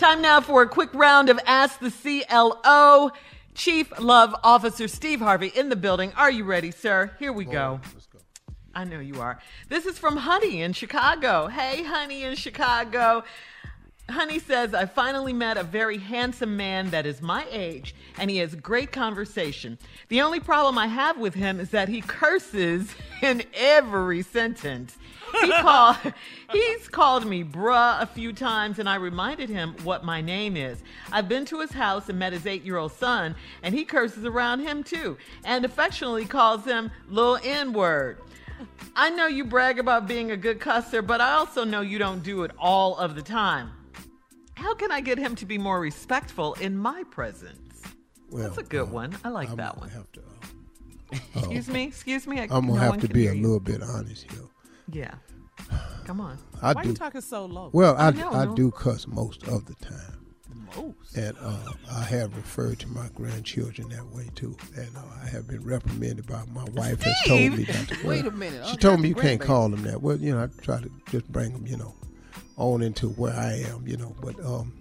[0.00, 3.10] Time now for a quick round of Ask the CLO.
[3.54, 6.10] Chief Love Officer Steve Harvey in the building.
[6.16, 7.10] Are you ready, sir?
[7.18, 7.82] Here we go.
[8.74, 9.38] I know you are.
[9.68, 11.48] This is from Honey in Chicago.
[11.48, 13.24] Hey, Honey in Chicago.
[14.10, 18.38] Honey says, I finally met a very handsome man that is my age, and he
[18.38, 19.78] has great conversation.
[20.08, 24.96] The only problem I have with him is that he curses in every sentence.
[25.40, 25.96] He call,
[26.52, 30.82] he's called me bruh a few times, and I reminded him what my name is.
[31.12, 34.24] I've been to his house and met his eight year old son, and he curses
[34.24, 38.18] around him too, and affectionately calls him little N word.
[38.94, 42.22] I know you brag about being a good cusser, but I also know you don't
[42.22, 43.70] do it all of the time.
[44.60, 47.82] How can I get him to be more respectful in my presence?
[48.30, 49.16] Well, That's a good uh, one.
[49.24, 49.88] I like I'm that one.
[49.88, 51.84] Have to, uh, Excuse me.
[51.84, 52.38] Excuse me.
[52.40, 54.42] I, I'm gonna no have to be a little bit honest here.
[54.92, 55.14] Yeah.
[56.04, 56.38] Come on.
[56.62, 56.88] I Why do.
[56.90, 57.70] you talking so low?
[57.72, 58.54] Well, I, I know, I no.
[58.54, 60.26] do cuss most of the time,
[60.76, 61.16] Most.
[61.16, 64.56] and uh, I have referred to my grandchildren that way too.
[64.76, 67.02] And uh, I have been reprimanded by my wife.
[67.02, 67.98] Has told me not to.
[68.06, 68.64] Wait a minute.
[68.66, 69.46] She Oh, told me you can't grandbaby.
[69.46, 70.02] call them that.
[70.02, 71.94] Well, you know, I try to just bring them, you know,
[72.60, 74.14] on into where I am, you know.
[74.20, 74.72] But um,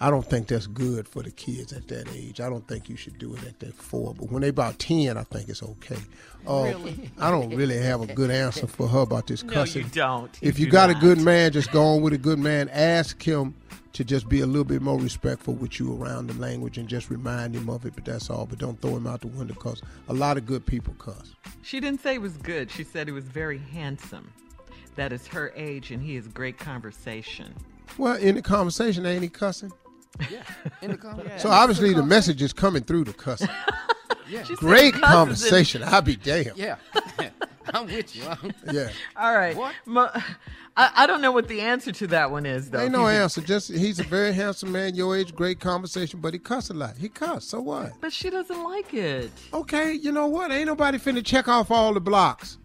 [0.00, 2.40] I don't think that's good for the kids at that age.
[2.40, 4.14] I don't think you should do it at that four.
[4.14, 5.98] But when they about ten, I think it's okay.
[6.46, 7.10] Uh, Really?
[7.18, 9.84] I don't really have a good answer for her about this No, cussing.
[9.84, 10.30] you don't.
[10.40, 12.68] If you do got a good man, just go on with a good man.
[12.70, 13.54] Ask him
[13.94, 17.10] to just be a little bit more respectful with you around the language and just
[17.10, 17.94] remind him of it.
[17.96, 18.46] But that's all.
[18.46, 21.34] But don't throw him out the window because a lot of good people cuss.
[21.62, 22.70] She didn't say it was good.
[22.70, 24.32] She said it was very handsome.
[24.98, 27.54] That is her age, and he is great conversation.
[27.98, 29.70] Well, in the conversation, ain't he cussing?
[30.28, 30.42] Yeah.
[30.82, 31.40] In the comments.
[31.40, 33.48] So obviously the message is coming through the cussing.
[34.30, 34.42] Yeah.
[34.42, 35.82] She Great conversation.
[35.82, 36.52] I'll be damned.
[36.54, 36.76] Yeah.
[37.74, 38.24] I'm with you.
[38.24, 38.90] I'm- Yeah.
[39.16, 39.56] All right.
[39.56, 39.74] What?
[39.86, 40.10] Mo-
[40.76, 42.80] I, I don't know what the answer to that one is, though.
[42.80, 43.40] Ain't no He's answer.
[43.40, 46.96] Just he's a very handsome man, your age, great conversation, but he cuss a lot.
[46.96, 47.44] He cuss.
[47.46, 47.92] So what?
[48.00, 49.30] But she doesn't like it.
[49.52, 50.52] Okay, you know what?
[50.52, 52.58] Ain't nobody finna check off all the blocks.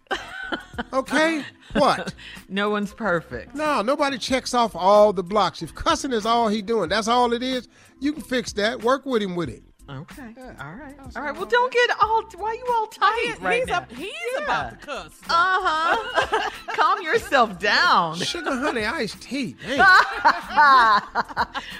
[0.92, 1.42] Okay?
[1.72, 2.14] what?
[2.48, 3.54] No one's perfect.
[3.56, 5.62] No, nobody checks off all the blocks.
[5.62, 7.66] If cussing is all he doing, that's all it is,
[7.98, 8.82] you can fix that.
[8.84, 9.62] Work with him with it.
[9.86, 10.32] Okay.
[10.36, 10.54] Yeah.
[10.60, 10.94] All right.
[11.14, 11.34] All right.
[11.36, 12.22] Well, don't get all.
[12.36, 13.76] Why are you all tight He- right he's now?
[13.78, 14.44] up- he's Yeah.
[14.44, 15.12] about to cuss.
[15.28, 16.50] Uh huh.
[16.74, 18.16] Calm yourself down.
[18.16, 19.56] Sugar honey iced tea.
[19.64, 19.78] Hey.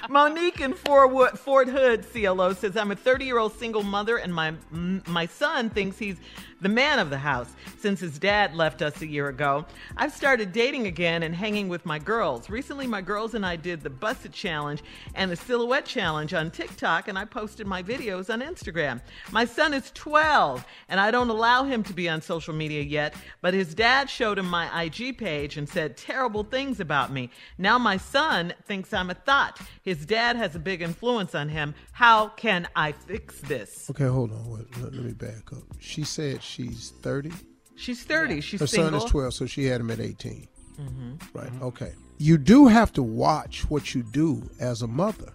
[0.09, 4.33] Monique in Fort, Fort Hood, CLO says, I'm a 30 year old single mother, and
[4.33, 6.17] my my son thinks he's
[6.61, 9.65] the man of the house since his dad left us a year ago.
[9.97, 12.49] I've started dating again and hanging with my girls.
[12.49, 14.81] Recently, my girls and I did the Buss It Challenge
[15.15, 19.01] and the Silhouette Challenge on TikTok, and I posted my videos on Instagram.
[19.31, 23.15] My son is 12, and I don't allow him to be on social media yet,
[23.41, 27.29] but his dad showed him my IG page and said terrible things about me.
[27.57, 29.59] Now my son thinks I'm a thot.
[29.81, 31.75] His dad has a big influence on him.
[31.91, 33.89] How can I fix this?
[33.89, 34.51] Okay, hold on.
[34.51, 35.63] Wait, let, let me back up.
[35.79, 37.31] She said she's 30.
[37.75, 38.41] She's 30.
[38.41, 38.99] She's Her single.
[38.99, 40.47] son is 12, so she had him at 18.
[40.79, 41.37] Mm-hmm.
[41.37, 41.63] Right, mm-hmm.
[41.63, 41.93] okay.
[42.17, 45.33] You do have to watch what you do as a mother.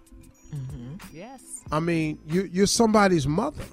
[0.53, 1.15] Mm-hmm.
[1.15, 1.63] Yes.
[1.71, 3.63] I mean, you, you're somebody's mother.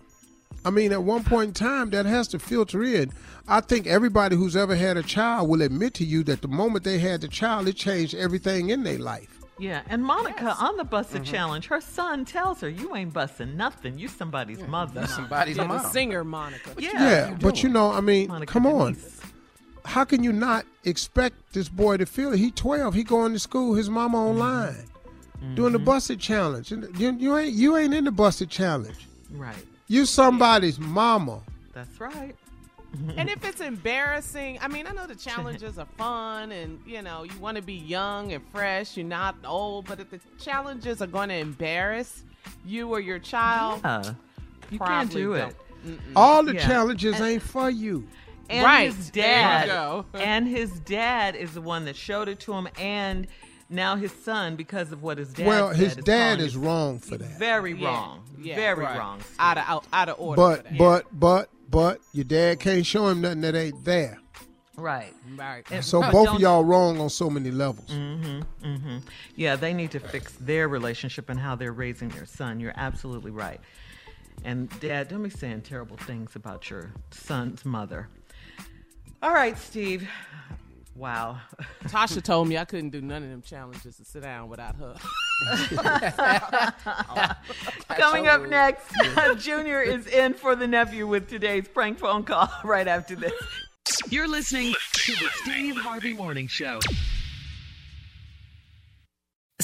[0.64, 3.12] I mean, at one point in time, that has to filter in.
[3.46, 6.84] I think everybody who's ever had a child will admit to you that the moment
[6.84, 9.38] they had the child, it changed everything in their life.
[9.58, 11.32] Yeah, and Monica on the Busted mm-hmm.
[11.32, 13.98] Challenge, her son tells her, "You ain't busting nothing.
[13.98, 15.86] You somebody's mother." Somebody's Yeah, the mom.
[15.86, 16.74] singer Monica.
[16.78, 18.96] Yeah, Yeah, but you know, I mean, Monica come on.
[19.84, 22.38] How can you not expect this boy to feel it?
[22.38, 22.94] He 12.
[22.94, 23.74] He going to school.
[23.74, 24.86] His mama online
[25.54, 26.70] doing the busted challenge.
[26.70, 29.06] You, you ain't you ain't in the busted challenge.
[29.30, 29.56] Right.
[29.88, 31.40] You somebody's mama.
[31.72, 32.34] That's right.
[33.16, 37.22] And if it's embarrassing, I mean, I know the challenges are fun and, you know,
[37.22, 41.06] you want to be young and fresh, you're not old, but if the challenges are
[41.06, 42.22] going to embarrass
[42.64, 44.14] you or your child, Uh,
[44.70, 45.54] you can't probably do it.
[45.84, 46.00] don't.
[46.16, 46.66] All the Yeah.
[46.66, 48.08] challenges And- ain't for you.
[48.48, 48.90] And Right.
[48.94, 50.04] his dad.
[50.14, 53.26] and his dad is the one that showed it to him, and
[53.70, 55.46] now his son, because of what his dad.
[55.46, 57.38] well, his is dad calling is wrong for that.
[57.38, 58.22] Very Yeah, wrong.
[58.40, 58.98] yeah, Very right.
[58.98, 59.20] wrong.
[59.38, 60.36] Out of, out, out of order.
[60.40, 64.18] But but but but your dad can't show him nothing that ain't there.
[64.76, 65.12] Right.
[65.36, 65.64] Right.
[65.70, 67.90] And- So but both of y'all wrong on so many levels.
[67.90, 68.98] Mm-hmm.
[69.36, 72.60] Yeah, they need to fix their relationship and how they're raising their son.
[72.60, 73.60] You're absolutely right.
[74.44, 78.08] And dad, don't be saying terrible things about your son's mother.
[79.20, 80.08] All right, Steve.
[80.98, 81.38] Wow.
[81.84, 84.96] Tasha told me I couldn't do none of them challenges to sit down without her.
[87.96, 88.90] Coming up next,
[89.38, 93.32] Junior is in for the nephew with today's prank phone call right after this.
[94.10, 96.80] You're listening to the Steve Harvey Morning Show.